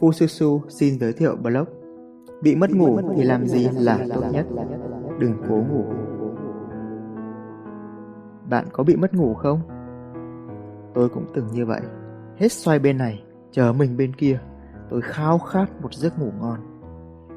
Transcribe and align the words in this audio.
Fususu 0.00 0.60
xin 0.68 0.98
giới 0.98 1.12
thiệu 1.12 1.36
blog 1.36 1.64
Bị 2.42 2.56
mất 2.56 2.70
ngủ 2.70 2.98
thì 3.16 3.22
làm 3.22 3.46
gì 3.46 3.68
là 3.72 4.06
tốt 4.14 4.24
nhất? 4.32 4.46
Đừng 5.18 5.34
cố 5.48 5.54
ngủ. 5.54 5.84
Bạn 8.48 8.64
có 8.72 8.84
bị 8.84 8.96
mất 8.96 9.14
ngủ 9.14 9.34
không? 9.34 9.60
Tôi 10.94 11.08
cũng 11.08 11.24
từng 11.34 11.46
như 11.52 11.66
vậy. 11.66 11.80
Hết 12.36 12.52
xoay 12.52 12.78
bên 12.78 12.98
này 12.98 13.24
Chờ 13.50 13.72
mình 13.72 13.96
bên 13.96 14.14
kia. 14.14 14.40
Tôi 14.90 15.02
khao 15.02 15.38
khát 15.38 15.66
một 15.82 15.94
giấc 15.94 16.18
ngủ 16.18 16.30
ngon. 16.40 16.58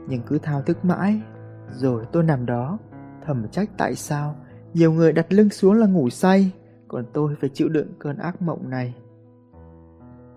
Nhưng 0.07 0.21
cứ 0.27 0.37
thao 0.37 0.61
thức 0.61 0.85
mãi 0.85 1.21
Rồi 1.67 2.05
tôi 2.11 2.23
nằm 2.23 2.45
đó 2.45 2.77
Thầm 3.25 3.47
trách 3.51 3.69
tại 3.77 3.95
sao 3.95 4.35
Nhiều 4.73 4.91
người 4.91 5.13
đặt 5.13 5.33
lưng 5.33 5.49
xuống 5.49 5.73
là 5.73 5.87
ngủ 5.87 6.09
say 6.09 6.51
Còn 6.87 7.05
tôi 7.13 7.35
phải 7.41 7.49
chịu 7.53 7.69
đựng 7.69 7.93
cơn 7.99 8.17
ác 8.17 8.41
mộng 8.41 8.69
này. 8.69 8.95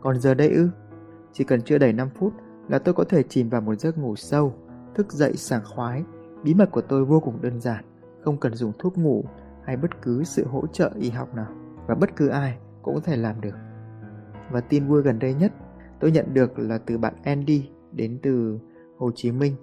Còn 0.01 0.21
giờ 0.21 0.35
đây 0.35 0.49
ư 0.49 0.69
chỉ 1.33 1.45
cần 1.45 1.63
chưa 1.63 1.79
đầy 1.79 1.93
5 1.93 2.09
phút 2.15 2.33
Là 2.69 2.79
tôi 2.79 2.95
có 2.95 3.05
thể 3.05 3.23
chìm 3.23 3.49
vào 3.49 3.61
một 3.61 3.75
giấc 3.75 3.99
ngủ 3.99 4.17
sâu 4.17 4.55
Thức 4.95 5.13
dậy 5.13 5.37
sảng 5.37 5.63
khoái. 5.65 6.05
Bí 6.45 6.55
mật 6.55 6.71
của 6.71 6.83
tôi 6.83 7.05
vô 7.05 7.21
cùng 7.21 7.43
đơn 7.43 7.61
giản 7.61 7.85
Không 8.25 8.37
cần 8.37 8.55
dùng 8.55 8.73
thuốc 8.79 8.99
ngủ 8.99 9.25
Hay 9.65 9.77
bất 9.77 10.03
cứ 10.03 10.25
sự 10.25 10.47
hỗ 10.47 10.67
trợ 10.67 10.91
y 11.01 11.11
học 11.11 11.35
nào 11.35 11.53
Và 11.87 11.95
bất 11.95 12.17
cứ 12.17 12.29
ai 12.29 12.59
cũng 12.83 12.95
có 12.95 13.01
thể 13.01 13.17
làm 13.17 13.41
được. 13.41 13.55
Và 14.51 14.61
tin 14.61 14.87
vui 14.87 15.03
gần 15.03 15.19
đây 15.19 15.35
nhất 15.35 15.53
tôi 16.01 16.11
nhận 16.11 16.35
được 16.35 16.59
là 16.59 16.79
từ 16.79 16.99
bạn 16.99 17.15
Andy 17.25 17.71
đến 17.93 18.19
từ 18.23 18.59
Hồ 18.99 19.11
Chí 19.15 19.33
Minh. 19.33 19.57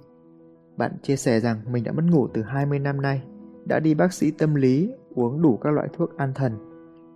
Bạn 0.77 0.91
chia 1.01 1.15
sẻ 1.15 1.40
rằng 1.40 1.57
mình 1.71 1.84
đã 1.84 1.91
mất 1.91 2.04
ngủ 2.09 2.27
từ 2.27 2.41
20 2.41 2.79
năm 2.79 3.01
nay, 3.01 3.23
đã 3.65 3.79
đi 3.79 3.93
bác 3.93 4.13
sĩ 4.13 4.31
tâm 4.31 4.55
lý, 4.55 4.91
uống 5.15 5.41
đủ 5.41 5.57
các 5.57 5.73
loại 5.73 5.88
thuốc 5.93 6.17
an 6.17 6.34
thần, 6.34 6.54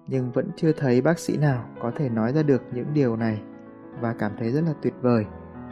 nhưng 0.08 0.32
vẫn 0.32 0.50
chưa 0.56 0.72
thấy 0.72 1.02
bác 1.02 1.20
sĩ 1.20 1.38
nào 1.38 1.66
có 1.82 1.92
thể 1.96 2.10
nói 2.10 2.34
ra 2.34 2.44
được 2.44 2.62
những 2.74 2.94
điều 2.94 3.16
này 3.16 3.42
và 4.02 4.14
cảm 4.14 4.32
thấy 4.40 4.52
rất 4.52 4.62
là 4.62 4.74
tuyệt 4.82 4.94
vời. 5.02 5.26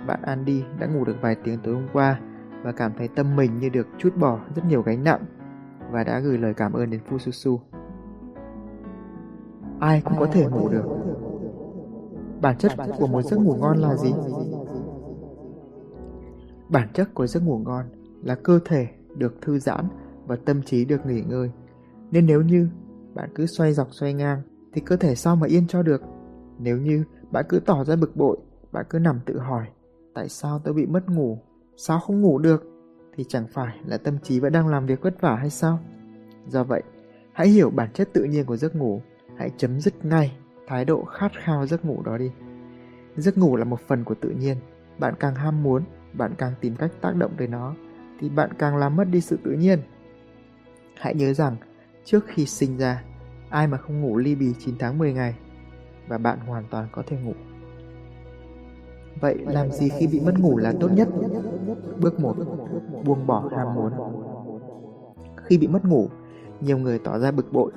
Bạn 0.08 0.20
Andy 0.22 0.64
đã 0.80 0.88
ngủ 0.88 1.06
được 1.06 1.16
vài 1.22 1.36
tiếng 1.44 1.60
tối 1.64 1.74
hôm 1.74 1.88
qua 1.94 2.20
và 2.64 2.72
cảm 2.72 2.92
thấy 2.98 3.08
tâm 3.08 3.36
mình 3.36 3.60
như 3.60 3.70
được 3.70 3.88
chút 3.98 4.18
bỏ 4.18 4.40
rất 4.56 4.66
nhiều 4.66 4.82
gánh 4.82 5.04
nặng 5.04 5.26
và 5.92 6.04
đã 6.04 6.20
gửi 6.20 6.38
lời 6.38 6.54
cảm 6.54 6.74
ơn 6.74 6.90
đến 6.90 7.02
Fususu. 7.10 7.58
Ai 9.80 10.02
cũng 10.06 10.20
có 10.20 10.26
thể 10.26 10.46
ngủ 10.46 10.70
được, 10.70 10.86
Bản 12.42 12.58
chất 12.58 12.72
của 12.98 13.08
một 13.08 13.22
giấc 13.22 13.38
ngủ 13.38 13.56
ngon 13.56 13.78
là 13.78 13.96
gì? 13.96 14.14
Bản 16.70 16.88
chất 16.94 17.14
của 17.14 17.28
giấc 17.28 17.44
ngủ 17.44 17.58
ngon 17.58 17.86
là 18.24 18.36
cơ 18.36 18.60
thể 18.66 18.88
được 19.16 19.42
thư 19.42 19.60
giãn 19.60 19.86
và 20.26 20.36
tâm 20.36 20.62
trí 20.64 20.86
được 20.86 21.06
nghỉ 21.06 21.22
ngơi. 21.22 21.52
Nên 22.12 22.26
nếu 22.26 22.42
như 22.42 22.70
bạn 23.14 23.30
cứ 23.36 23.46
xoay 23.46 23.74
dọc 23.74 23.88
xoay 23.92 24.14
ngang 24.14 24.42
thì 24.74 24.82
cơ 24.82 24.96
thể 24.96 25.16
sao 25.16 25.36
mà 25.36 25.48
yên 25.48 25.68
cho 25.68 25.84
được? 25.84 26.02
Nếu 26.60 26.78
như 26.78 27.04
bạn 27.32 27.46
cứ 27.50 27.60
tỏ 27.60 27.84
ra 27.84 27.96
bực 27.96 28.16
bội, 28.16 28.38
bạn 28.72 28.86
cứ 28.90 29.00
nằm 29.00 29.20
tự 29.26 29.40
hỏi 29.40 29.66
tại 30.14 30.30
sao 30.30 30.62
tôi 30.64 30.74
bị 30.74 30.86
mất 30.86 31.10
ngủ, 31.10 31.40
sao 31.78 32.00
không 32.00 32.22
ngủ 32.22 32.40
được 32.40 32.64
thì 33.16 33.24
chẳng 33.28 33.48
phải 33.48 33.78
là 33.86 33.98
tâm 33.98 34.20
trí 34.24 34.40
vẫn 34.40 34.54
đang 34.54 34.68
làm 34.68 34.86
việc 34.86 35.02
vất 35.02 35.22
vả 35.22 35.36
hay 35.36 35.50
sao? 35.50 35.80
Do 36.48 36.64
vậy, 36.64 36.84
hãy 37.34 37.48
hiểu 37.48 37.70
bản 37.70 37.90
chất 37.94 38.10
tự 38.14 38.24
nhiên 38.24 38.46
của 38.46 38.58
giấc 38.58 38.76
ngủ, 38.76 39.02
hãy 39.38 39.52
chấm 39.58 39.80
dứt 39.80 40.06
ngay 40.06 40.38
thái 40.68 40.86
độ 40.86 41.04
khát 41.04 41.32
khao 41.44 41.68
giấc 41.68 41.86
ngủ 41.86 42.02
đó 42.04 42.18
đi. 42.18 42.32
Giấc 43.16 43.38
ngủ 43.38 43.56
là 43.56 43.66
một 43.66 43.80
phần 43.88 44.04
của 44.04 44.16
tự 44.16 44.30
nhiên, 44.30 44.58
bạn 45.00 45.14
càng 45.20 45.36
ham 45.36 45.64
muốn, 45.64 45.84
bạn 46.14 46.34
càng 46.38 46.54
tìm 46.62 46.76
cách 46.76 46.92
tác 47.02 47.16
động 47.16 47.32
tới 47.38 47.48
nó, 47.48 47.76
thì 48.20 48.30
bạn 48.30 48.50
càng 48.60 48.78
làm 48.78 48.96
mất 48.96 49.04
đi 49.04 49.22
sự 49.22 49.38
tự 49.44 49.52
nhiên. 49.52 49.80
Hãy 50.96 51.16
nhớ 51.16 51.34
rằng, 51.34 51.56
trước 52.06 52.26
khi 52.28 52.46
sinh 52.46 52.78
ra, 52.78 53.04
ai 53.50 53.68
mà 53.68 53.78
không 53.78 54.02
ngủ 54.02 54.18
ly 54.18 54.36
bì 54.36 54.54
9 54.60 54.76
tháng 54.80 54.98
10 54.98 55.14
ngày, 55.14 55.36
và 56.08 56.18
bạn 56.18 56.40
hoàn 56.40 56.64
toàn 56.72 56.88
có 56.92 57.04
thể 57.08 57.18
ngủ. 57.18 57.34
Vậy 59.22 59.38
làm 59.48 59.72
gì 59.72 59.90
khi 59.90 60.08
bị 60.08 60.20
mất 60.20 60.40
ngủ 60.40 60.58
là 60.58 60.74
tốt 60.80 60.90
nhất? 60.94 61.08
Bước 62.00 62.20
1. 62.20 62.36
Buông 63.06 63.28
bỏ 63.28 63.50
ham 63.58 63.76
muốn. 63.76 63.94
Khi 65.36 65.58
bị 65.58 65.68
mất 65.68 65.86
ngủ, 65.86 66.08
nhiều 66.62 66.78
người 66.78 67.00
tỏ 67.00 67.20
ra 67.20 67.32
bực 67.32 67.54
bội 67.54 67.72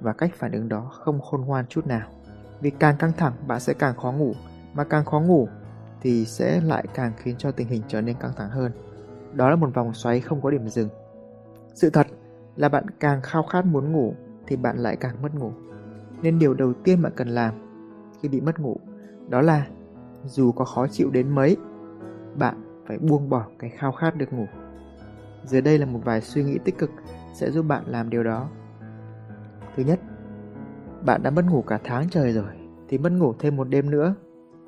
và 0.00 0.12
cách 0.12 0.30
phản 0.34 0.52
ứng 0.52 0.68
đó 0.68 0.88
không 0.92 1.20
khôn 1.20 1.40
ngoan 1.40 1.66
chút 1.66 1.86
nào. 1.86 2.08
Vì 2.60 2.70
càng 2.70 2.96
căng 2.98 3.12
thẳng 3.16 3.32
bạn 3.46 3.60
sẽ 3.60 3.74
càng 3.74 3.96
khó 3.96 4.12
ngủ, 4.12 4.32
mà 4.74 4.84
càng 4.84 5.04
khó 5.04 5.20
ngủ 5.20 5.48
thì 6.00 6.24
sẽ 6.24 6.60
lại 6.60 6.84
càng 6.94 7.12
khiến 7.16 7.36
cho 7.38 7.50
tình 7.50 7.68
hình 7.68 7.82
trở 7.88 8.00
nên 8.00 8.16
căng 8.20 8.32
thẳng 8.36 8.50
hơn. 8.50 8.72
Đó 9.32 9.50
là 9.50 9.56
một 9.56 9.74
vòng 9.74 9.94
xoáy 9.94 10.20
không 10.20 10.40
có 10.40 10.50
điểm 10.50 10.68
dừng. 10.68 10.88
Sự 11.74 11.90
thật 11.90 12.06
là 12.56 12.68
bạn 12.68 12.84
càng 13.00 13.22
khao 13.22 13.42
khát 13.42 13.66
muốn 13.66 13.92
ngủ 13.92 14.14
thì 14.46 14.56
bạn 14.56 14.78
lại 14.78 14.96
càng 14.96 15.22
mất 15.22 15.34
ngủ. 15.34 15.52
Nên 16.22 16.38
điều 16.38 16.54
đầu 16.54 16.72
tiên 16.72 17.02
bạn 17.02 17.12
cần 17.16 17.28
làm 17.28 17.54
khi 18.20 18.28
bị 18.28 18.40
mất 18.40 18.60
ngủ 18.60 18.76
đó 19.28 19.40
là 19.40 19.66
dù 20.24 20.52
có 20.52 20.64
khó 20.64 20.86
chịu 20.86 21.10
đến 21.10 21.34
mấy, 21.34 21.56
bạn 22.38 22.82
phải 22.86 22.98
buông 22.98 23.28
bỏ 23.28 23.46
cái 23.58 23.70
khao 23.70 23.92
khát 23.92 24.16
được 24.16 24.32
ngủ. 24.32 24.46
Dưới 25.44 25.60
đây 25.60 25.78
là 25.78 25.86
một 25.86 26.00
vài 26.04 26.20
suy 26.20 26.44
nghĩ 26.44 26.58
tích 26.64 26.78
cực 26.78 26.90
sẽ 27.34 27.50
giúp 27.50 27.62
bạn 27.62 27.84
làm 27.86 28.10
điều 28.10 28.24
đó. 28.24 28.48
Thứ 29.76 29.82
nhất, 29.84 30.00
bạn 31.06 31.22
đã 31.22 31.30
mất 31.30 31.44
ngủ 31.50 31.62
cả 31.62 31.78
tháng 31.84 32.08
trời 32.10 32.32
rồi 32.32 32.52
thì 32.88 32.98
mất 32.98 33.12
ngủ 33.12 33.34
thêm 33.38 33.56
một 33.56 33.68
đêm 33.68 33.90
nữa 33.90 34.14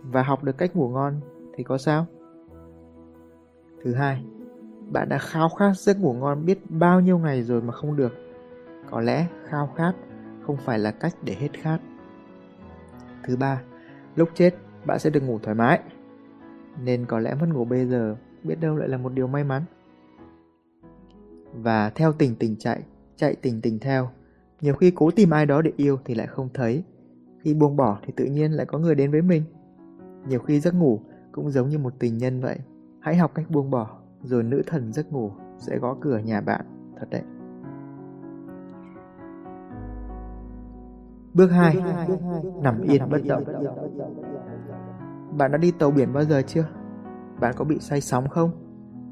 và 0.03 0.23
học 0.23 0.45
được 0.45 0.59
cách 0.59 0.77
ngủ 0.77 0.89
ngon 0.89 1.21
thì 1.55 1.65
có 1.65 1.79
sao? 1.79 2.07
Thứ 3.85 3.95
hai, 3.95 4.25
bạn 4.91 5.09
đã 5.09 5.19
khao 5.19 5.49
khát 5.49 5.73
giấc 5.77 6.01
ngủ 6.01 6.13
ngon 6.13 6.45
biết 6.47 6.71
bao 6.71 7.01
nhiêu 7.01 7.19
ngày 7.19 7.43
rồi 7.43 7.63
mà 7.63 7.73
không 7.73 7.97
được. 7.97 8.13
Có 8.91 9.01
lẽ 9.01 9.27
khao 9.49 9.73
khát 9.77 9.93
không 10.51 10.65
phải 10.65 10.79
là 10.79 10.91
cách 10.91 11.15
để 11.25 11.35
hết 11.35 11.53
khát. 11.53 11.79
Thứ 13.25 13.37
ba, 13.37 13.63
lúc 14.17 14.29
chết 14.35 14.55
bạn 14.87 14.99
sẽ 14.99 15.11
được 15.11 15.21
ngủ 15.21 15.39
thoải 15.39 15.55
mái. 15.55 15.81
Nên 16.85 17.07
có 17.07 17.19
lẽ 17.19 17.35
mất 17.41 17.47
ngủ 17.53 17.65
bây 17.65 17.87
giờ 17.87 18.17
biết 18.43 18.61
đâu 18.61 18.77
lại 18.77 18.89
là 18.89 18.97
một 18.97 19.13
điều 19.13 19.27
may 19.27 19.45
mắn. 19.45 19.63
Và 21.55 21.91
theo 21.91 22.13
tình 22.13 22.37
tình 22.37 22.57
chạy, 22.57 22.83
chạy 23.17 23.37
tình 23.43 23.61
tình 23.61 23.79
theo 23.79 24.11
nhiều 24.61 24.75
khi 24.75 24.91
cố 24.91 25.11
tìm 25.11 25.31
ai 25.31 25.47
đó 25.47 25.63
để 25.63 25.73
yêu 25.77 25.99
thì 26.05 26.15
lại 26.15 26.27
không 26.27 26.49
thấy. 26.55 26.85
Khi 27.45 27.55
buông 27.55 27.77
bỏ 27.77 27.99
thì 28.07 28.13
tự 28.17 28.25
nhiên 28.25 28.53
lại 28.53 28.67
có 28.67 28.79
người 28.79 28.95
đến 28.95 29.11
với 29.11 29.23
mình. 29.23 29.43
Nhiều 30.29 30.41
khi 30.41 30.61
giấc 30.61 30.75
ngủ 30.75 31.01
cũng 31.33 31.51
giống 31.51 31.69
như 31.69 31.79
một 31.79 31.93
tình 31.99 32.19
nhân 32.19 32.41
vậy. 32.41 32.59
Hãy 33.01 33.17
học 33.17 33.33
cách 33.35 33.51
buông 33.51 33.71
bỏ, 33.71 33.99
rồi 34.23 34.43
nữ 34.43 34.63
thần 34.67 34.93
giấc 34.93 35.13
ngủ 35.13 35.31
sẽ 35.59 35.79
gõ 35.79 35.97
cửa 36.01 36.19
nhà 36.19 36.41
bạn. 36.41 36.65
Thật 36.99 37.07
đấy. 37.11 37.23
Bước 41.35 41.49
2. 41.49 41.77
Nằm 42.63 42.81
yên 42.81 43.03
bất 43.11 43.21
động. 43.29 43.45
Bạn 45.39 45.53
đã 45.53 45.59
đi 45.59 45.71
tàu 45.71 45.91
biển 45.91 46.13
bao 46.13 46.25
giờ 46.25 46.43
chưa? 46.43 46.65
Bạn 47.41 47.55
có 47.57 47.65
bị 47.65 47.79
say 47.81 48.01
sóng 48.01 48.29
không? 48.29 48.51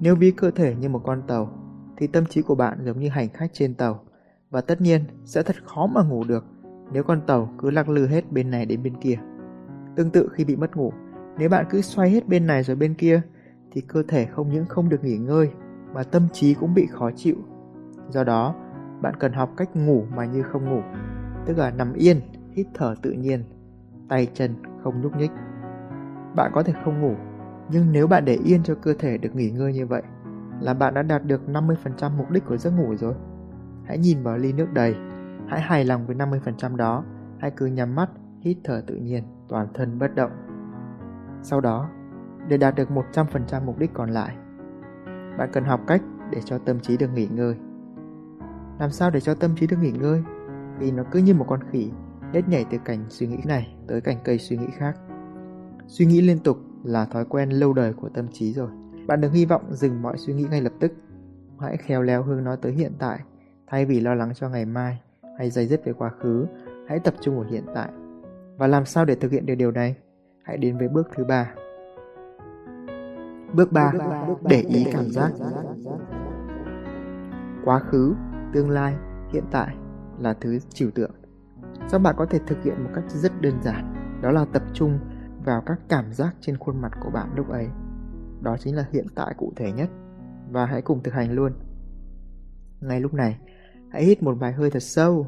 Nếu 0.01 0.17
ví 0.17 0.31
cơ 0.31 0.51
thể 0.51 0.75
như 0.75 0.89
một 0.89 1.01
con 1.05 1.23
tàu, 1.27 1.51
thì 1.97 2.07
tâm 2.07 2.27
trí 2.27 2.43
của 2.43 2.55
bạn 2.55 2.79
giống 2.85 3.01
như 3.01 3.09
hành 3.09 3.29
khách 3.29 3.51
trên 3.53 3.75
tàu 3.75 4.01
và 4.51 4.61
tất 4.61 4.81
nhiên 4.81 5.05
sẽ 5.25 5.43
thật 5.43 5.57
khó 5.65 5.87
mà 5.87 6.03
ngủ 6.03 6.25
được 6.25 6.45
nếu 6.93 7.03
con 7.03 7.21
tàu 7.27 7.51
cứ 7.59 7.71
lắc 7.71 7.89
lư 7.89 8.07
hết 8.07 8.33
bên 8.33 8.51
này 8.51 8.67
đến 8.67 8.83
bên 8.83 8.97
kia. 9.01 9.19
Tương 9.97 10.11
tự 10.11 10.29
khi 10.33 10.45
bị 10.45 10.57
mất 10.57 10.77
ngủ, 10.77 10.93
nếu 11.39 11.49
bạn 11.49 11.67
cứ 11.71 11.81
xoay 11.81 12.11
hết 12.11 12.29
bên 12.29 12.47
này 12.47 12.63
rồi 12.63 12.77
bên 12.77 12.95
kia 12.95 13.21
thì 13.73 13.81
cơ 13.81 14.03
thể 14.09 14.27
không 14.27 14.53
những 14.53 14.67
không 14.67 14.89
được 14.89 15.05
nghỉ 15.05 15.17
ngơi 15.17 15.51
mà 15.95 16.03
tâm 16.03 16.29
trí 16.33 16.55
cũng 16.55 16.75
bị 16.75 16.87
khó 16.87 17.11
chịu. 17.17 17.37
Do 18.11 18.25
đó, 18.25 18.55
bạn 19.03 19.15
cần 19.19 19.33
học 19.33 19.51
cách 19.57 19.77
ngủ 19.77 20.05
mà 20.17 20.25
như 20.25 20.43
không 20.43 20.65
ngủ, 20.65 20.81
tức 21.49 21.59
là 21.59 21.71
nằm 21.71 21.93
yên, 21.93 22.21
hít 22.53 22.67
thở 22.75 22.95
tự 23.03 23.11
nhiên, 23.11 23.45
tay 24.09 24.27
chân 24.35 24.55
không 24.83 25.01
nhúc 25.01 25.17
nhích. 25.17 25.31
Bạn 26.37 26.51
có 26.55 26.63
thể 26.63 26.73
không 26.85 27.01
ngủ, 27.01 27.15
nhưng 27.71 27.93
nếu 27.93 28.07
bạn 28.07 28.25
để 28.25 28.39
yên 28.45 28.63
cho 28.63 28.75
cơ 28.75 28.95
thể 28.99 29.19
được 29.19 29.35
nghỉ 29.35 29.51
ngơi 29.51 29.73
như 29.73 29.87
vậy 29.87 30.03
là 30.61 30.75
bạn 30.75 30.95
đã 30.95 31.03
đạt 31.03 31.25
được 31.25 31.41
50% 31.47 32.17
mục 32.17 32.31
đích 32.31 32.45
của 32.47 32.57
giấc 32.57 32.71
ngủ 32.71 32.97
rồi. 32.97 33.15
Hãy 33.85 33.99
nhìn 33.99 34.23
vào 34.23 34.39
ly 34.39 34.53
nước 34.53 34.73
đầy. 34.73 34.95
Hãy 35.49 35.61
hài 35.61 35.85
lòng 35.85 36.07
với 36.07 36.17
50% 36.17 36.77
đó. 36.77 37.05
Hãy 37.39 37.51
cứ 37.51 37.67
nhắm 37.67 37.95
mắt, 37.95 38.11
hít 38.41 38.57
thở 38.65 38.83
tự 38.87 38.95
nhiên, 38.95 39.23
toàn 39.49 39.69
thân 39.75 39.99
bất 39.99 40.15
động. 40.15 40.31
Sau 41.43 41.61
đó, 41.61 41.89
để 42.49 42.57
đạt 42.57 42.75
được 42.75 42.89
100% 43.13 43.65
mục 43.65 43.79
đích 43.79 43.91
còn 43.95 44.11
lại, 44.11 44.37
bạn 45.39 45.51
cần 45.53 45.65
học 45.65 45.81
cách 45.87 46.03
để 46.31 46.41
cho 46.45 46.59
tâm 46.59 46.81
trí 46.81 46.97
được 46.97 47.11
nghỉ 47.15 47.27
ngơi. 47.27 47.55
Làm 48.79 48.91
sao 48.91 49.11
để 49.11 49.21
cho 49.21 49.35
tâm 49.35 49.57
trí 49.57 49.67
được 49.67 49.77
nghỉ 49.81 49.91
ngơi? 49.91 50.23
Vì 50.79 50.91
nó 50.91 51.05
cứ 51.11 51.19
như 51.19 51.35
một 51.35 51.47
con 51.49 51.61
khỉ, 51.71 51.91
hết 52.33 52.49
nhảy 52.49 52.65
từ 52.71 52.79
cảnh 52.85 53.05
suy 53.09 53.27
nghĩ 53.27 53.39
này 53.45 53.75
tới 53.87 54.01
cảnh 54.01 54.17
cây 54.25 54.39
suy 54.39 54.57
nghĩ 54.57 54.67
khác. 54.77 54.97
Suy 55.87 56.07
nghĩ 56.07 56.21
liên 56.21 56.39
tục 56.39 56.59
là 56.85 57.05
thói 57.05 57.25
quen 57.25 57.51
lâu 57.51 57.73
đời 57.73 57.93
của 57.93 58.09
tâm 58.09 58.29
trí 58.33 58.53
rồi. 58.53 58.69
Bạn 59.07 59.21
đừng 59.21 59.33
hy 59.33 59.45
vọng 59.45 59.63
dừng 59.71 60.03
mọi 60.03 60.19
suy 60.19 60.35
nghĩ 60.35 60.47
ngay 60.51 60.63
lập 60.63 60.73
tức. 60.81 60.93
Hãy 61.61 61.77
khéo 61.77 62.03
léo 62.03 62.23
hướng 62.23 62.45
nó 62.45 62.57
tới 62.57 62.73
hiện 62.73 62.93
tại 62.99 63.21
Thay 63.71 63.85
vì 63.85 64.01
lo 64.01 64.15
lắng 64.15 64.35
cho 64.35 64.49
ngày 64.49 64.65
mai 64.65 65.01
hay 65.39 65.51
dây 65.51 65.67
dứt 65.67 65.85
về 65.85 65.93
quá 65.93 66.11
khứ, 66.21 66.47
hãy 66.89 66.99
tập 66.99 67.15
trung 67.21 67.39
ở 67.39 67.45
hiện 67.51 67.65
tại. 67.75 67.89
Và 68.57 68.67
làm 68.67 68.85
sao 68.85 69.05
để 69.05 69.15
thực 69.15 69.33
hiện 69.33 69.47
được 69.47 69.55
điều 69.55 69.71
này? 69.71 69.97
Hãy 70.43 70.57
đến 70.57 70.79
với 70.79 70.89
bước 70.89 71.09
thứ 71.17 71.25
ba. 71.25 71.55
Bước 73.55 73.73
3. 73.73 73.93
Để 74.43 74.61
ý 74.61 74.87
cảm 74.93 75.11
giác. 75.11 75.31
Quá 77.65 77.79
khứ, 77.79 78.15
tương 78.53 78.71
lai, 78.71 78.95
hiện 79.33 79.45
tại 79.51 79.77
là 80.21 80.35
thứ 80.35 80.59
trừu 80.59 80.91
tượng. 80.91 81.11
Do 81.89 81.99
bạn 81.99 82.15
có 82.19 82.27
thể 82.27 82.39
thực 82.47 82.63
hiện 82.63 82.85
một 82.85 82.91
cách 82.95 83.05
rất 83.11 83.41
đơn 83.41 83.55
giản, 83.63 83.95
đó 84.23 84.31
là 84.31 84.45
tập 84.53 84.63
trung 84.73 84.99
vào 85.45 85.63
các 85.67 85.81
cảm 85.89 86.13
giác 86.13 86.37
trên 86.41 86.57
khuôn 86.57 86.81
mặt 86.81 86.93
của 87.05 87.11
bạn 87.11 87.29
lúc 87.37 87.49
ấy. 87.49 87.69
Đó 88.43 88.57
chính 88.57 88.77
là 88.77 88.87
hiện 88.93 89.07
tại 89.15 89.35
cụ 89.39 89.53
thể 89.57 89.73
nhất 89.73 89.91
và 90.51 90.67
hãy 90.67 90.83
cùng 90.83 91.03
thực 91.03 91.15
hành 91.15 91.33
luôn. 91.33 91.53
Ngay 92.81 93.01
lúc 93.01 93.15
này, 93.15 93.39
hãy 93.91 94.05
hít 94.05 94.23
một 94.23 94.35
vài 94.35 94.53
hơi 94.53 94.71
thật 94.71 94.83
sâu. 94.83 95.27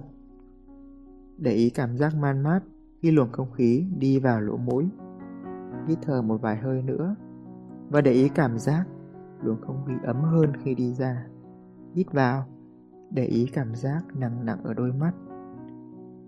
Để 1.39 1.53
ý 1.53 1.71
cảm 1.71 1.97
giác 1.97 2.15
man 2.17 2.43
mát 2.43 2.61
khi 3.03 3.11
luồng 3.11 3.33
không 3.33 3.53
khí 3.53 3.87
đi 3.99 4.19
vào 4.19 4.41
lỗ 4.41 4.57
mũi. 4.57 4.89
Hít 5.87 5.99
thở 6.03 6.23
một 6.23 6.41
vài 6.43 6.57
hơi 6.57 6.83
nữa 6.83 7.17
và 7.91 8.01
để 8.01 8.13
ý 8.13 8.29
cảm 8.29 8.59
giác 8.59 8.85
luồng 9.43 9.61
không 9.61 9.85
khí 9.87 9.93
ấm 10.05 10.23
hơn 10.23 10.53
khi 10.65 10.75
đi 10.75 10.95
ra. 10.95 11.27
Hít 11.95 12.13
vào, 12.13 12.47
để 13.11 13.25
ý 13.25 13.47
cảm 13.53 13.75
giác 13.75 14.03
nặng 14.15 14.47
nặng 14.47 14.59
ở 14.65 14.75
đôi 14.75 14.93
mắt. 14.93 15.13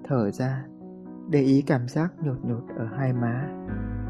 Thở 0.04 0.30
ra, 0.30 0.64
để 1.30 1.40
ý 1.40 1.62
cảm 1.62 1.88
giác 1.88 2.12
nhột 2.22 2.44
nhột 2.44 2.62
ở 2.76 2.86
hai 2.96 3.12
má. 3.12 3.48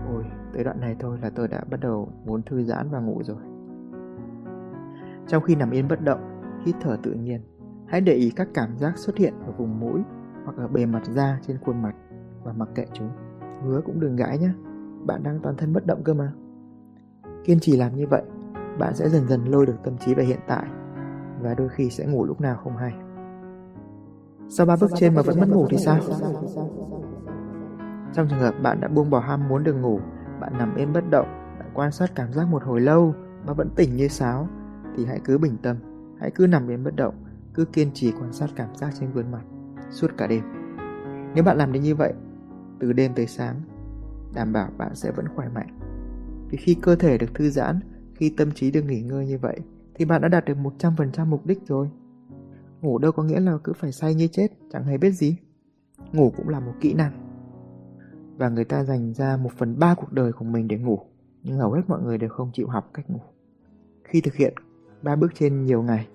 Ôi, 0.09 0.25
tới 0.53 0.65
đoạn 0.65 0.81
này 0.81 0.97
thôi 1.01 1.19
là 1.23 1.31
tôi 1.31 1.49
đã 1.49 1.65
bắt 1.71 1.81
đầu 1.81 2.13
muốn 2.25 2.43
thư 2.43 2.63
giãn 2.63 2.91
và 2.91 3.01
ngủ 3.01 3.23
rồi. 3.23 3.43
Trong 5.27 5.43
khi 5.43 5.55
nằm 5.55 5.71
yên 5.71 5.89
bất 5.89 6.05
động, 6.05 6.41
hít 6.65 6.75
thở 6.81 6.97
tự 7.03 7.13
nhiên, 7.13 7.41
hãy 7.87 8.01
để 8.01 8.13
ý 8.13 8.31
các 8.31 8.49
cảm 8.55 8.77
giác 8.77 8.99
xuất 8.99 9.17
hiện 9.17 9.35
ở 9.47 9.53
vùng 9.53 9.81
mũi 9.81 10.01
hoặc 10.45 10.57
ở 10.57 10.69
bề 10.69 10.87
mặt 10.87 11.03
da 11.05 11.39
trên 11.47 11.59
khuôn 11.59 11.83
mặt 11.83 11.95
và 12.45 12.53
mặc 12.53 12.69
kệ 12.75 12.87
chúng. 12.93 13.11
Hứa 13.63 13.81
cũng 13.85 14.01
đừng 14.01 14.17
gãi 14.17 14.39
nhé, 14.39 14.51
bạn 15.07 15.23
đang 15.23 15.41
toàn 15.43 15.57
thân 15.57 15.73
bất 15.73 15.87
động 15.87 16.03
cơ 16.05 16.15
mà. 16.15 16.33
Kiên 17.45 17.61
trì 17.61 17.77
làm 17.77 17.97
như 17.97 18.07
vậy, 18.07 18.23
bạn 18.79 18.95
sẽ 18.95 19.09
dần 19.09 19.29
dần 19.29 19.45
lôi 19.45 19.67
được 19.67 19.77
tâm 19.85 19.99
trí 19.99 20.15
về 20.15 20.25
hiện 20.25 20.41
tại 20.47 20.67
và 21.43 21.55
đôi 21.55 21.69
khi 21.69 21.91
sẽ 21.91 22.07
ngủ 22.07 22.25
lúc 22.25 22.41
nào 22.41 22.57
không 22.65 22.77
hay. 22.77 22.93
Sau 24.49 24.67
ba 24.67 24.77
bước 24.81 24.91
trên 24.97 25.15
mà 25.15 25.23
vẫn 25.23 25.41
mất 25.41 25.49
ngủ 25.49 25.67
thì 25.71 25.77
sao? 25.77 25.99
Trong 28.13 28.29
trường 28.29 28.39
hợp 28.39 28.55
bạn 28.63 28.81
đã 28.81 28.89
buông 28.89 29.11
bỏ 29.11 29.19
ham 29.19 29.49
muốn 29.49 29.65
được 29.65 29.75
ngủ, 29.75 30.01
bạn 30.41 30.59
nằm 30.59 30.75
yên 30.75 30.93
bất 30.93 31.11
động, 31.11 31.27
bạn 31.59 31.71
quan 31.75 31.93
sát 31.93 32.15
cảm 32.15 32.33
giác 32.33 32.49
một 32.49 32.63
hồi 32.63 32.81
lâu 32.81 33.15
mà 33.47 33.53
vẫn 33.53 33.71
tỉnh 33.77 33.97
như 33.97 34.09
sáo, 34.09 34.49
thì 34.97 35.05
hãy 35.05 35.21
cứ 35.25 35.39
bình 35.39 35.57
tâm, 35.63 35.77
hãy 36.21 36.31
cứ 36.31 36.47
nằm 36.47 36.71
yên 36.71 36.85
bất 36.85 36.97
động, 36.97 37.15
cứ 37.55 37.65
kiên 37.65 37.91
trì 37.95 38.13
quan 38.13 38.33
sát 38.33 38.51
cảm 38.57 38.77
giác 38.77 38.91
trên 39.01 39.13
gương 39.13 39.31
mặt 39.31 39.43
suốt 39.91 40.11
cả 40.17 40.27
đêm. 40.27 40.43
Nếu 41.35 41.45
bạn 41.45 41.57
làm 41.59 41.73
đến 41.73 41.83
như 41.83 41.95
vậy, 41.95 42.13
từ 42.81 42.93
đêm 42.93 43.15
tới 43.15 43.27
sáng, 43.27 43.61
đảm 44.35 44.53
bảo 44.53 44.69
bạn 44.79 44.95
sẽ 44.95 45.11
vẫn 45.11 45.27
khỏe 45.37 45.49
mạnh. 45.49 45.79
Vì 46.51 46.59
khi 46.59 46.75
cơ 46.75 46.97
thể 46.97 47.19
được 47.19 47.35
thư 47.35 47.51
giãn, 47.51 47.81
khi 48.15 48.35
tâm 48.37 48.51
trí 48.53 48.71
được 48.71 48.83
nghỉ 48.83 49.03
ngơi 49.03 49.27
như 49.27 49.39
vậy, 49.39 49.61
thì 49.95 50.05
bạn 50.05 50.23
đã 50.23 50.29
đạt 50.29 50.45
được 50.45 50.57
100% 50.79 51.27
mục 51.27 51.47
đích 51.47 51.67
rồi. 51.67 51.91
Ngủ 52.81 52.99
đâu 52.99 53.13
có 53.13 53.23
nghĩa 53.23 53.41
là 53.41 53.59
cứ 53.65 53.73
phải 53.73 53.93
say 53.93 54.15
như 54.15 54.27
chết, 54.27 54.49
chẳng 54.73 54.85
hề 54.85 54.99
biết 54.99 55.11
gì. 55.11 55.37
Ngủ 56.13 56.33
cũng 56.37 56.49
là 56.49 56.61
một 56.61 56.73
kỹ 56.81 56.95
năng. 56.95 57.13
Và 58.37 58.49
người 58.49 58.65
ta 58.65 58.85
dành 58.85 59.15
ra 59.15 59.37
một 59.37 59.53
phần 59.57 59.79
ba 59.79 59.95
cuộc 59.95 60.13
đời 60.13 60.33
của 60.33 60.45
mình 60.45 60.69
để 60.69 60.79
ngủ, 60.79 60.99
nhưng 61.43 61.59
hầu 61.59 61.73
hết 61.73 61.83
mọi 61.89 62.03
người 62.03 62.19
đều 62.19 62.31
không 62.31 62.51
chịu 62.53 62.69
học 62.69 62.91
cách 62.95 63.11
ngủ. 63.11 63.21
Khi 64.05 64.21
thực 64.21 64.35
hiện 64.35 64.55
ba 65.03 65.17
bước 65.17 65.33
trên 65.35 65.65
nhiều 65.65 65.83
ngày, 65.83 66.09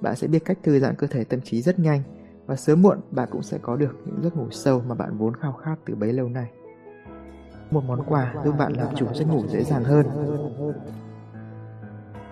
bạn 0.00 0.16
sẽ 0.16 0.28
biết 0.28 0.44
cách 0.44 0.58
thư 0.62 0.78
giãn 0.78 0.94
cơ 0.96 1.06
thể 1.06 1.24
tâm 1.24 1.40
trí 1.40 1.62
rất 1.62 1.78
nhanh 1.78 2.02
và 2.46 2.56
sớm 2.56 2.82
muộn 2.82 3.00
bạn 3.10 3.28
cũng 3.32 3.42
sẽ 3.42 3.58
có 3.62 3.76
được 3.76 3.96
những 4.04 4.22
giấc 4.22 4.36
ngủ 4.36 4.46
sâu 4.50 4.82
mà 4.88 4.94
bạn 4.94 5.18
vốn 5.18 5.34
khao 5.36 5.52
khát 5.52 5.76
từ 5.86 5.94
bấy 5.94 6.12
lâu 6.12 6.28
nay. 6.28 6.50
Một 7.70 7.84
món 7.86 8.02
quà 8.08 8.34
giúp 8.44 8.54
bạn 8.58 8.72
làm 8.72 8.94
chủ 8.94 9.06
giấc 9.14 9.24
ngủ 9.28 9.42
dễ 9.48 9.64
dàng 9.64 9.84
hơn. 9.84 10.06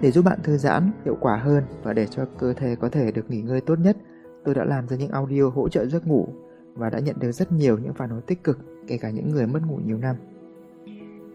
Để 0.01 0.11
giúp 0.11 0.25
bạn 0.25 0.39
thư 0.43 0.57
giãn, 0.57 0.91
hiệu 1.05 1.17
quả 1.21 1.37
hơn 1.37 1.65
và 1.83 1.93
để 1.93 2.07
cho 2.07 2.25
cơ 2.39 2.53
thể 2.53 2.77
có 2.77 2.89
thể 2.89 3.13
được 3.13 3.31
nghỉ 3.31 3.41
ngơi 3.41 3.61
tốt 3.61 3.79
nhất, 3.79 3.97
tôi 4.45 4.55
đã 4.55 4.65
làm 4.65 4.89
ra 4.89 4.97
những 4.97 5.11
audio 5.11 5.43
hỗ 5.43 5.69
trợ 5.69 5.87
giấc 5.87 6.07
ngủ 6.07 6.29
và 6.75 6.91
đã 6.91 6.99
nhận 6.99 7.17
được 7.19 7.33
rất 7.33 7.53
nhiều 7.53 7.79
những 7.79 7.95
phản 7.95 8.11
hồi 8.11 8.21
tích 8.27 8.45
cực, 8.45 8.59
kể 8.87 8.99
cả 8.99 9.11
những 9.11 9.31
người 9.31 9.47
mất 9.47 9.61
ngủ 9.67 9.81
nhiều 9.85 9.99
năm. 9.99 10.17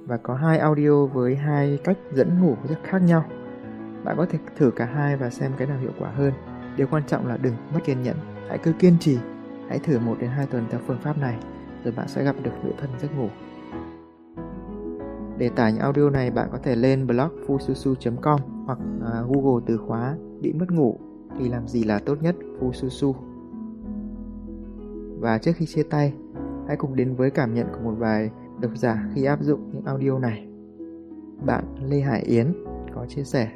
Và 0.08 0.18
có 0.18 0.36
hai 0.36 0.58
audio 0.58 1.06
với 1.06 1.36
hai 1.36 1.80
cách 1.84 1.98
dẫn 2.13 2.42
ngủ 2.42 2.56
rất 2.69 2.80
khác 2.84 3.00
nhau. 3.00 3.25
Bạn 4.04 4.18
có 4.18 4.25
thể 4.25 4.40
thử 4.58 4.72
cả 4.75 4.86
hai 4.86 5.18
và 5.18 5.30
xem 5.30 5.52
cái 5.57 5.68
nào 5.68 5.78
hiệu 5.80 5.92
quả 6.00 6.10
hơn. 6.10 6.34
Điều 6.78 6.88
quan 6.92 7.04
trọng 7.07 7.28
là 7.28 7.38
đừng 7.38 7.54
mất 7.74 7.80
kiên 7.84 8.04
nhẫn, 8.04 8.16
hãy 8.50 8.57
cứ 8.57 8.74
kiên 8.80 8.98
trì, 9.00 9.18
hãy 9.69 9.80
thử 9.80 10.00
1 10.00 10.16
đến 10.19 10.30
2 10.30 10.46
tuần 10.46 10.66
theo 10.69 10.80
phương 10.88 11.00
pháp 11.02 11.18
này, 11.18 11.38
rồi 11.84 11.94
bạn 11.98 12.07
sẽ 12.07 12.24
gặp 12.24 12.36
được 12.44 12.52
nữ 12.64 12.72
thân 12.78 12.90
giấc 13.02 13.18
ngủ. 13.18 13.30
Để 15.42 15.50
tải 15.50 15.74
những 15.74 15.82
audio 15.82 16.10
này 16.10 16.32
bạn 16.32 16.50
có 16.52 16.58
thể 16.58 16.76
lên 16.76 17.08
blog 17.08 17.30
fususu.com 17.48 18.40
hoặc 18.66 18.80
uh, 18.98 19.30
Google 19.30 19.64
từ 19.68 19.78
khóa 19.78 20.16
bị 20.42 20.54
mất 20.54 20.72
ngủ 20.72 21.00
thì 21.40 21.50
làm 21.50 21.68
gì 21.68 21.84
là 21.84 22.00
tốt 22.00 22.18
nhất 22.22 22.36
Fususu. 22.60 23.14
Và 25.20 25.38
trước 25.38 25.52
khi 25.56 25.66
chia 25.66 25.84
tay, 25.84 26.14
hãy 26.68 26.78
cùng 26.78 26.96
đến 26.96 27.16
với 27.16 27.32
cảm 27.32 27.54
nhận 27.54 27.68
của 27.74 27.80
một 27.84 27.96
vài 27.98 28.32
độc 28.62 28.72
giả 28.76 29.10
khi 29.16 29.24
áp 29.24 29.44
dụng 29.44 29.70
những 29.74 29.86
audio 29.86 30.20
này. 30.20 30.48
Bạn 31.46 31.64
Lê 31.90 32.00
Hải 32.00 32.22
Yến 32.22 32.54
có 32.96 33.06
chia 33.06 33.24
sẻ 33.24 33.52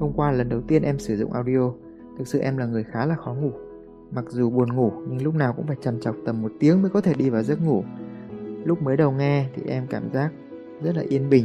Hôm 0.00 0.12
qua 0.12 0.32
lần 0.32 0.48
đầu 0.48 0.60
tiên 0.60 0.82
em 0.82 0.98
sử 0.98 1.16
dụng 1.16 1.32
audio, 1.32 1.72
thực 2.18 2.28
sự 2.28 2.38
em 2.38 2.56
là 2.56 2.66
người 2.66 2.84
khá 2.84 3.06
là 3.06 3.16
khó 3.16 3.34
ngủ. 3.34 3.50
Mặc 4.10 4.24
dù 4.28 4.50
buồn 4.50 4.76
ngủ 4.76 4.92
nhưng 5.08 5.22
lúc 5.22 5.34
nào 5.34 5.52
cũng 5.52 5.66
phải 5.66 5.76
trằn 5.80 6.00
trọc 6.00 6.16
tầm 6.26 6.42
một 6.42 6.52
tiếng 6.60 6.82
mới 6.82 6.90
có 6.90 7.00
thể 7.00 7.14
đi 7.14 7.30
vào 7.30 7.42
giấc 7.42 7.62
ngủ. 7.62 7.84
Lúc 8.64 8.82
mới 8.82 8.96
đầu 8.96 9.12
nghe 9.12 9.48
thì 9.54 9.62
em 9.66 9.86
cảm 9.90 10.10
giác 10.12 10.32
rất 10.84 10.96
là 10.96 11.02
yên 11.08 11.30
bình 11.30 11.44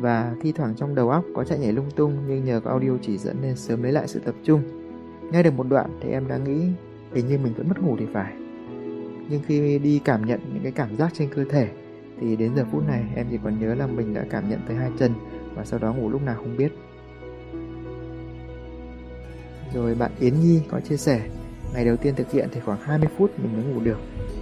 và 0.00 0.34
thi 0.40 0.52
thoảng 0.52 0.74
trong 0.76 0.94
đầu 0.94 1.10
óc 1.10 1.24
có 1.34 1.44
chạy 1.44 1.58
nhảy 1.58 1.72
lung 1.72 1.90
tung 1.96 2.16
nhưng 2.28 2.44
nhờ 2.44 2.60
có 2.64 2.70
audio 2.70 2.90
chỉ 3.02 3.18
dẫn 3.18 3.36
nên 3.42 3.56
sớm 3.56 3.82
lấy 3.82 3.92
lại 3.92 4.08
sự 4.08 4.20
tập 4.24 4.34
trung. 4.44 4.62
Nghe 5.32 5.42
được 5.42 5.54
một 5.54 5.66
đoạn 5.68 5.98
thì 6.02 6.10
em 6.10 6.28
đã 6.28 6.36
nghĩ 6.36 6.66
hình 7.14 7.28
như 7.28 7.38
mình 7.38 7.54
vẫn 7.56 7.68
mất 7.68 7.82
ngủ 7.82 7.96
thì 7.98 8.06
phải. 8.12 8.32
Nhưng 9.28 9.40
khi 9.46 9.78
đi 9.78 10.00
cảm 10.04 10.26
nhận 10.26 10.40
những 10.52 10.62
cái 10.62 10.72
cảm 10.72 10.96
giác 10.96 11.10
trên 11.14 11.28
cơ 11.34 11.44
thể 11.44 11.68
thì 12.20 12.36
đến 12.36 12.52
giờ 12.56 12.64
phút 12.72 12.88
này 12.88 13.04
em 13.16 13.26
chỉ 13.30 13.38
còn 13.44 13.60
nhớ 13.60 13.74
là 13.74 13.86
mình 13.86 14.14
đã 14.14 14.24
cảm 14.30 14.50
nhận 14.50 14.60
tới 14.68 14.76
hai 14.76 14.90
chân 14.98 15.12
và 15.54 15.64
sau 15.64 15.78
đó 15.78 15.92
ngủ 15.92 16.10
lúc 16.10 16.22
nào 16.22 16.36
không 16.36 16.56
biết. 16.56 16.72
Rồi 19.74 19.94
bạn 19.94 20.10
Yến 20.20 20.34
Nhi 20.40 20.60
có 20.70 20.80
chia 20.80 20.96
sẻ, 20.96 21.28
ngày 21.74 21.84
đầu 21.84 21.96
tiên 21.96 22.14
thực 22.16 22.30
hiện 22.30 22.48
thì 22.52 22.60
khoảng 22.60 22.80
20 22.80 23.08
phút 23.18 23.30
mình 23.38 23.52
mới 23.52 23.64
ngủ 23.64 23.80
được, 23.80 23.98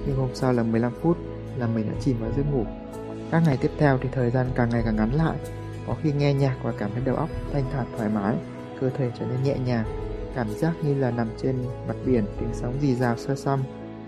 nhưng 0.07 0.17
hôm 0.17 0.29
sau 0.35 0.53
là 0.53 0.63
15 0.63 0.93
phút 1.03 1.17
là 1.59 1.67
mình 1.75 1.87
đã 1.91 2.01
chìm 2.01 2.17
vào 2.21 2.31
giấc 2.37 2.43
ngủ. 2.53 2.65
Các 3.31 3.43
ngày 3.47 3.59
tiếp 3.61 3.71
theo 3.79 3.99
thì 3.99 4.09
thời 4.13 4.31
gian 4.31 4.47
càng 4.55 4.69
ngày 4.71 4.83
càng 4.85 4.97
ngắn 4.97 5.11
lại, 5.13 5.37
có 5.87 5.95
khi 6.03 6.13
nghe 6.13 6.35
nhạc 6.35 6.57
và 6.63 6.73
cảm 6.79 6.91
thấy 6.93 7.03
đầu 7.05 7.17
óc 7.17 7.29
thanh 7.53 7.65
thản 7.73 7.87
thoải 7.97 8.09
mái, 8.09 8.37
cơ 8.81 8.91
thể 8.91 9.11
trở 9.19 9.27
nên 9.27 9.43
nhẹ 9.43 9.57
nhàng, 9.67 9.85
cảm 10.35 10.51
giác 10.51 10.73
như 10.83 10.95
là 10.95 11.11
nằm 11.11 11.29
trên 11.43 11.57
mặt 11.89 11.97
biển, 12.07 12.25
tiếng 12.41 12.49
sóng 12.53 12.79
rì 12.81 12.95
rào 12.95 13.17
xa 13.17 13.35
xăm, 13.35 13.63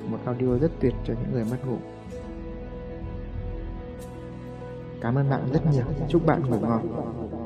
một 0.07 0.19
audio 0.25 0.59
rất 0.61 0.71
tuyệt 0.81 0.95
cho 1.05 1.15
những 1.15 1.33
người 1.33 1.45
mất 1.51 1.67
ngủ. 1.67 1.77
Cảm 5.01 5.19
ơn 5.19 5.31
bạn 5.31 5.49
rất 5.53 5.61
nhiều, 5.73 5.85
chúc 6.09 6.27
bạn 6.27 6.43
ngủ 6.51 6.59
ngon. 6.61 7.40